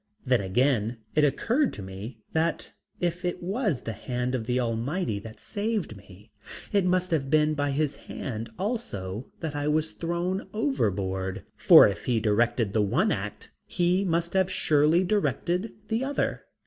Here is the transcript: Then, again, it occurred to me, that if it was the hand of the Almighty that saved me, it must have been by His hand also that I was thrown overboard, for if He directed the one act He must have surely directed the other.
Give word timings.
Then, 0.25 0.41
again, 0.41 0.97
it 1.13 1.23
occurred 1.23 1.73
to 1.73 1.83
me, 1.83 2.17
that 2.33 2.73
if 2.99 3.23
it 3.23 3.43
was 3.43 3.83
the 3.83 3.93
hand 3.93 4.33
of 4.33 4.47
the 4.47 4.59
Almighty 4.59 5.19
that 5.19 5.39
saved 5.39 5.95
me, 5.95 6.31
it 6.73 6.85
must 6.85 7.11
have 7.11 7.29
been 7.29 7.53
by 7.53 7.69
His 7.69 7.97
hand 7.97 8.49
also 8.57 9.27
that 9.41 9.55
I 9.55 9.67
was 9.67 9.91
thrown 9.91 10.49
overboard, 10.55 11.43
for 11.55 11.87
if 11.87 12.05
He 12.05 12.19
directed 12.19 12.73
the 12.73 12.81
one 12.81 13.11
act 13.11 13.51
He 13.67 14.03
must 14.03 14.33
have 14.33 14.49
surely 14.49 15.03
directed 15.03 15.71
the 15.89 16.03
other. 16.03 16.45